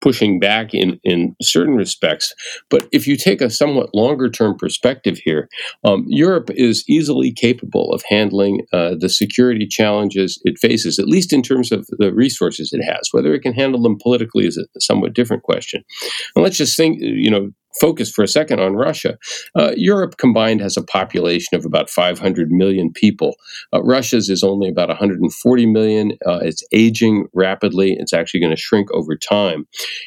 [0.00, 2.34] pushing back in, in certain respects.
[2.70, 5.48] But if you take a somewhat longer term perspective here,
[5.84, 11.32] um, Europe is easily capable of handling uh, the security challenges it faces, at least
[11.32, 13.08] in terms of the resources it has.
[13.12, 15.84] Whether it can handle them politically is a somewhat different question.
[16.34, 17.50] And let's just think, you know,
[17.80, 19.18] focus for a second on Russia.
[19.54, 23.36] Uh, Europe combined has a population of about 500 million people.
[23.72, 26.12] Uh, Russia's is only about 140 million.
[26.26, 27.96] Uh, it's aging rapidly.
[27.98, 29.66] It's actually going to shrink over time.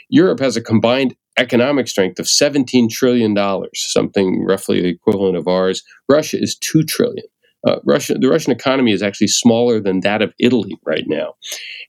[0.10, 5.48] Europe has a combined economic strength of 17 trillion dollars, something roughly the equivalent of
[5.48, 5.84] ours.
[6.10, 7.26] Russia is 2 trillion.
[7.68, 11.36] Uh, Russia, the Russian economy is actually smaller than that of Italy right now.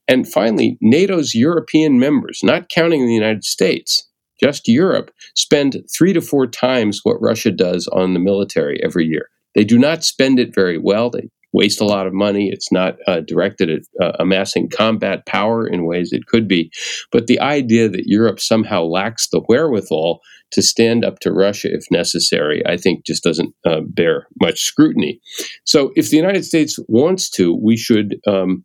[0.07, 4.07] And finally, NATO's European members, not counting the United States,
[4.43, 9.29] just Europe, spend three to four times what Russia does on the military every year.
[9.55, 11.11] They do not spend it very well.
[11.11, 12.49] They waste a lot of money.
[12.51, 16.71] It's not uh, directed at uh, amassing combat power in ways it could be.
[17.11, 20.21] But the idea that Europe somehow lacks the wherewithal
[20.53, 25.21] to stand up to Russia if necessary, I think just doesn't uh, bear much scrutiny.
[25.65, 28.65] So if the United States wants to, we should um,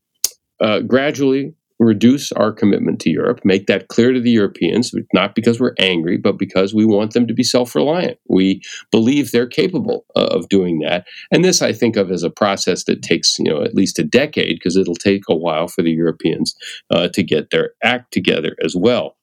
[0.60, 5.60] uh, gradually reduce our commitment to Europe, make that clear to the Europeans, not because
[5.60, 8.18] we're angry, but because we want them to be self reliant.
[8.28, 8.62] We
[8.92, 11.06] believe they're capable of doing that.
[11.32, 14.04] And this I think of as a process that takes, you know, at least a
[14.04, 16.56] decade, because it'll take a while for the Europeans
[16.90, 19.16] uh, to get their act together as well.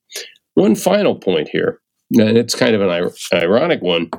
[0.54, 1.80] One final point here,
[2.12, 4.10] and it's kind of an ironic one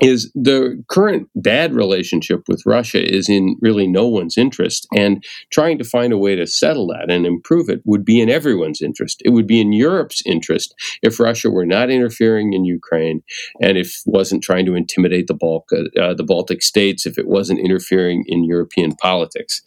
[0.00, 4.86] is the current bad relationship with Russia is in really no one's interest.
[4.96, 8.28] And trying to find a way to settle that and improve it would be in
[8.28, 9.22] everyone's interest.
[9.24, 13.22] It would be in Europe's interest if Russia were not interfering in Ukraine
[13.60, 17.60] and if wasn't trying to intimidate the, Balk, uh, the Baltic states, if it wasn't
[17.60, 19.62] interfering in European politics.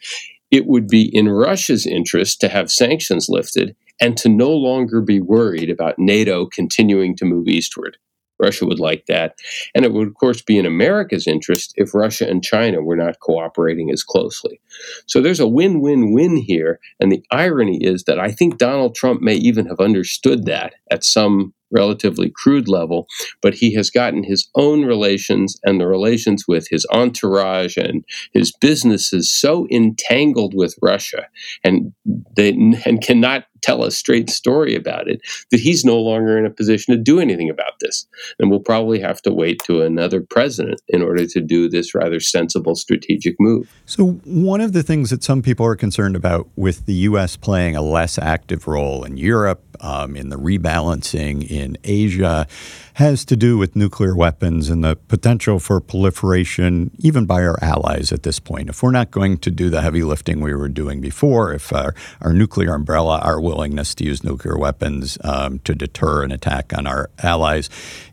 [0.52, 5.20] It would be in Russia's interest to have sanctions lifted and to no longer be
[5.20, 7.98] worried about NATO continuing to move eastward.
[8.40, 9.38] Russia would like that.
[9.74, 13.20] And it would, of course, be in America's interest if Russia and China were not
[13.20, 14.60] cooperating as closely.
[15.06, 16.80] So there's a win win win here.
[17.00, 21.04] And the irony is that I think Donald Trump may even have understood that at
[21.04, 23.08] some relatively crude level,
[23.42, 28.52] but he has gotten his own relations and the relations with his entourage and his
[28.52, 31.28] businesses so entangled with Russia
[31.64, 31.92] and
[32.36, 36.50] they and cannot tell a straight story about it that he's no longer in a
[36.50, 38.08] position to do anything about this.
[38.40, 42.22] And we'll probably have to wait to another president in order to do this rather
[42.22, 43.70] sensible strategic move.
[43.86, 47.76] So one of the things that some people are concerned about with the US playing
[47.76, 52.48] a less active role in Europe um, in the rebalancing in Asia
[52.94, 58.12] has to do with nuclear weapons and the potential for proliferation, even by our allies
[58.12, 58.70] at this point.
[58.70, 61.94] If we're not going to do the heavy lifting we were doing before, if our,
[62.22, 66.86] our nuclear umbrella, our willingness to use nuclear weapons um, to deter an attack on
[66.86, 67.70] our allies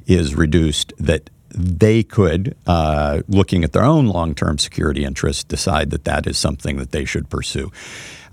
[0.06, 5.90] is reduced, that they could, uh, looking at their own long term security interests, decide
[5.90, 7.70] that that is something that they should pursue.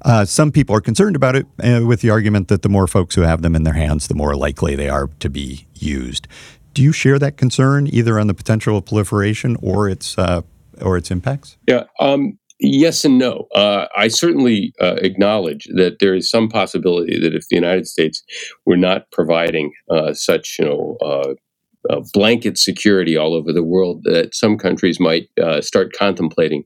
[0.03, 3.13] Uh, some people are concerned about it uh, with the argument that the more folks
[3.13, 6.27] who have them in their hands, the more likely they are to be used.
[6.73, 10.41] Do you share that concern, either on the potential of proliferation or its uh,
[10.81, 11.57] or its impacts?
[11.67, 11.83] Yeah.
[11.99, 13.47] Um, yes and no.
[13.53, 18.23] Uh, I certainly uh, acknowledge that there is some possibility that if the United States
[18.65, 20.97] were not providing uh, such, you know,
[21.89, 26.63] uh, blanket security all over the world that some countries might uh, start contemplating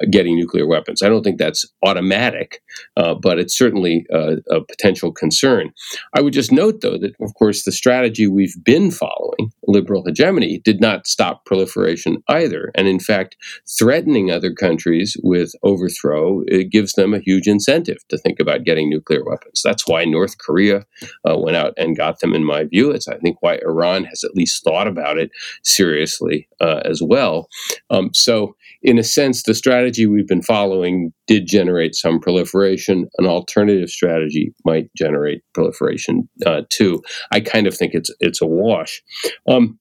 [0.00, 1.02] uh, getting nuclear weapons.
[1.02, 2.60] I don't think that's automatic,
[2.96, 5.72] uh, but it's certainly uh, a potential concern.
[6.14, 10.60] I would just note, though, that of course the strategy we've been following, liberal hegemony,
[10.64, 12.70] did not stop proliferation either.
[12.74, 13.36] And in fact,
[13.78, 18.88] threatening other countries with overthrow it gives them a huge incentive to think about getting
[18.90, 19.62] nuclear weapons.
[19.62, 20.86] That's why North Korea
[21.28, 22.90] uh, went out and got them, in my view.
[22.90, 25.30] It's, I think, why Iran has at least thought about it
[25.62, 27.48] seriously uh, as well.
[27.90, 33.08] Um, so, in a sense, the strategy we've been following did generate some proliferation.
[33.18, 37.02] An alternative strategy might generate proliferation uh, too.
[37.30, 39.02] I kind of think it's it's a wash.
[39.48, 39.78] Um,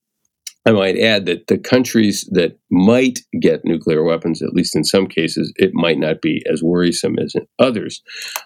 [0.66, 5.07] I might add that the countries that might get nuclear weapons, at least in some
[5.07, 8.01] cases, it might not be as worrisome as in others.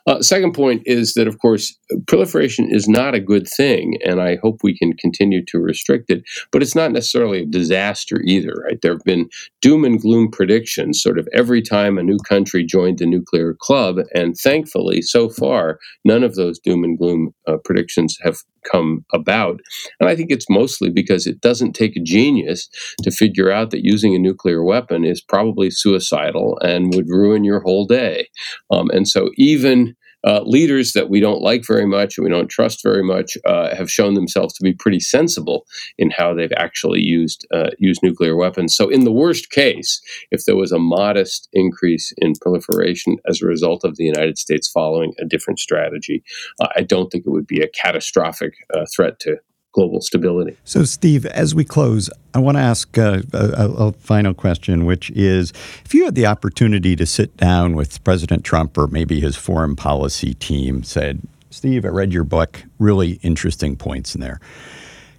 [0.06, 1.76] Uh, second point is that, of course,
[2.08, 6.24] proliferation is not a good thing, and I hope we can continue to restrict it,
[6.52, 8.80] but it's not necessarily a disaster either, right?
[8.82, 9.30] There have been
[9.62, 13.98] doom and gloom predictions sort of every time a new country joined the nuclear club,
[14.14, 18.38] and thankfully, so far, none of those doom and gloom uh, predictions have
[18.72, 19.60] come about.
[20.00, 22.70] And I think it's mostly because it doesn't take a genius
[23.04, 27.62] to figure out that using a nuclear weapon is probably suicidal and would ruin your
[27.62, 28.28] whole day.
[28.70, 32.50] Um, and so even uh, leaders that we don't like very much and we don't
[32.50, 35.66] trust very much uh, have shown themselves to be pretty sensible
[35.98, 38.76] in how they've actually used uh, used nuclear weapons.
[38.76, 43.48] So, in the worst case, if there was a modest increase in proliferation as a
[43.48, 46.24] result of the United States following a different strategy,
[46.60, 49.38] uh, I don't think it would be a catastrophic uh, threat to
[49.74, 50.58] global stability.
[50.64, 54.86] So, Steve, as we close, I want to ask uh, a, a, a, final question,
[54.86, 55.52] which is
[55.86, 59.76] if you had the opportunity to sit down with President Trump or maybe his foreign
[59.76, 64.40] policy team, said, Steve, I read your book, really interesting points in there.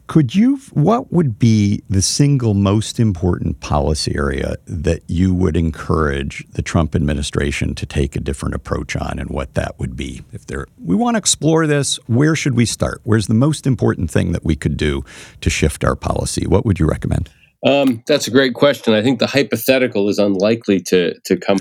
[0.09, 6.45] Could you, what would be the single most important policy area that you would encourage
[6.53, 10.23] the Trump administration to take a different approach on and what that would be?
[10.33, 13.01] If there, we want to explore this, where should we start?
[13.05, 15.05] Where's the most important thing that we could do
[15.41, 16.47] to shift our policy?
[16.47, 17.31] What would you recommend?
[17.65, 18.93] Um, that's a great question.
[18.93, 21.59] I think the hypothetical is unlikely to to come.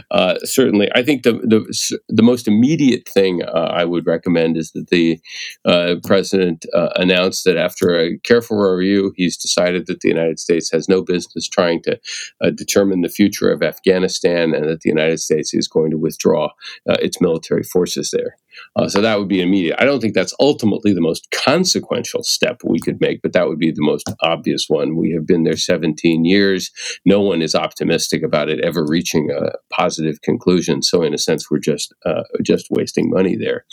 [0.10, 4.72] uh, certainly, I think the the the most immediate thing uh, I would recommend is
[4.72, 5.20] that the
[5.64, 10.70] uh, president uh, announced that after a careful review, he's decided that the United States
[10.72, 12.00] has no business trying to
[12.42, 16.46] uh, determine the future of Afghanistan, and that the United States is going to withdraw
[16.88, 18.36] uh, its military forces there.
[18.76, 19.76] Uh, so that would be immediate.
[19.78, 23.58] I don't think that's ultimately the most consequential step we could make, but that would
[23.58, 24.96] be the most obvious one.
[24.96, 26.70] We have been there 17 years.
[27.04, 30.82] No one is optimistic about it ever reaching a positive conclusion.
[30.82, 33.64] So in a sense, we're just uh, just wasting money there.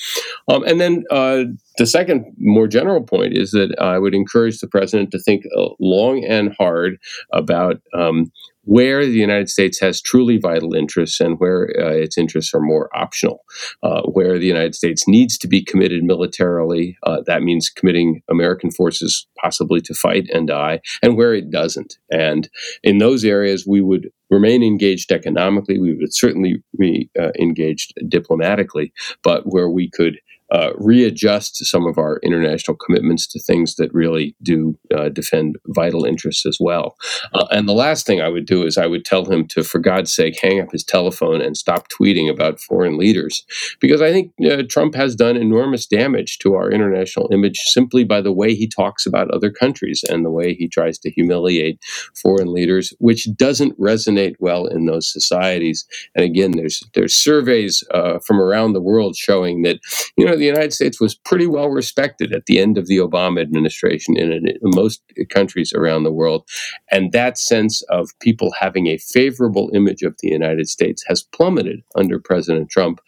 [0.48, 1.44] Um, and then uh,
[1.78, 5.70] the second more general point is that I would encourage the president to think uh,
[5.80, 6.98] long and hard
[7.34, 8.32] about um,
[8.64, 12.90] where the United States has truly vital interests and where uh, its interests are more
[12.96, 13.44] optional.
[13.84, 18.72] Uh, where the United States needs to be committed militarily, uh, that means committing American
[18.72, 21.98] forces possibly to fight and die, and where it doesn't.
[22.12, 22.50] And
[22.84, 28.94] in those areas, we would remain engaged economically, we would certainly be uh, engaged diplomatically,
[29.24, 30.20] but where we could
[30.52, 36.06] uh, readjust some of our international commitments to things that really do uh, defend vital
[36.06, 36.96] interests as well.
[37.34, 39.80] Uh, and the last thing I would do is I would tell him to, for
[39.80, 43.46] God's sake, hang up his telephone and stop tweeting about foreign leaders,
[43.80, 48.22] because I think uh, Trump has done enormous damage to our international image simply by
[48.22, 51.80] the way he talks about other countries and the way he tries to humiliate
[52.16, 55.86] foreign leaders, which doesn't resonate well in those societies.
[56.16, 59.80] And again, there's there's surveys uh, from around the world showing that
[60.18, 63.42] you know the United States was pretty well respected at the end of the Obama
[63.42, 66.48] administration in, in most countries around the world.
[66.92, 71.84] And that sense of people having a favorable image of the United States has plummeted
[71.96, 73.02] under President Trump.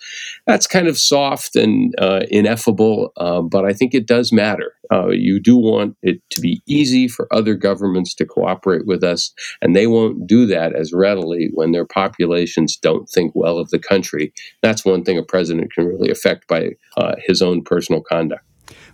[0.45, 4.73] That's kind of soft and uh, ineffable, uh, but I think it does matter.
[4.94, 9.34] Uh, you do want it to be easy for other governments to cooperate with us,
[9.62, 13.80] and they won't do that as readily when their populations don't think well of the
[13.80, 14.32] country.
[14.62, 18.44] That's one thing a president can really affect by uh, his own personal conduct.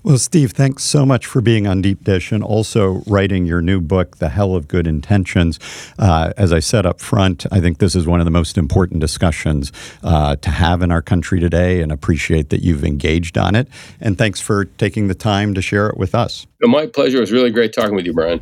[0.02, 3.82] Well, Steve, thanks so much for being on Deep Dish and also writing your new
[3.82, 5.60] book, The Hell of Good Intentions.
[6.00, 9.02] Uh, as I said up front, I think this is one of the most important
[9.02, 13.68] discussions uh, to have in our country today and appreciate that you've engaged on it.
[14.00, 16.48] And thanks for taking the time to share it with us.
[16.62, 17.18] My pleasure.
[17.18, 18.42] It was really great talking with you, Brian.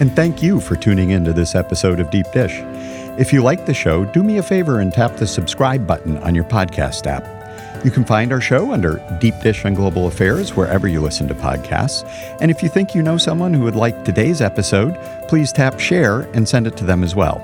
[0.00, 2.52] And thank you for tuning into this episode of Deep Dish.
[3.18, 6.34] If you like the show, do me a favor and tap the subscribe button on
[6.34, 7.43] your podcast app.
[7.84, 11.34] You can find our show under Deep Dish on Global Affairs wherever you listen to
[11.34, 12.08] podcasts.
[12.40, 14.96] And if you think you know someone who would like today's episode,
[15.28, 17.42] please tap share and send it to them as well.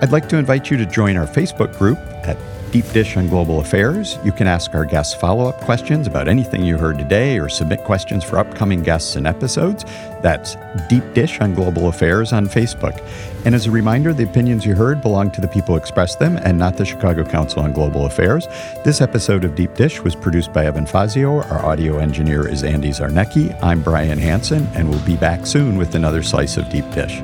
[0.00, 2.38] I'd like to invite you to join our Facebook group at
[2.70, 4.18] Deep Dish on Global Affairs.
[4.24, 7.82] You can ask our guests follow up questions about anything you heard today or submit
[7.84, 9.84] questions for upcoming guests and episodes.
[10.22, 10.56] That's
[10.88, 13.02] Deep Dish on Global Affairs on Facebook.
[13.46, 16.36] And as a reminder, the opinions you heard belong to the people who expressed them
[16.38, 18.46] and not the Chicago Council on Global Affairs.
[18.84, 21.42] This episode of Deep Dish was produced by Evan Fazio.
[21.44, 23.58] Our audio engineer is Andy Zarnecki.
[23.62, 27.22] I'm Brian Hanson, and we'll be back soon with another slice of Deep Dish.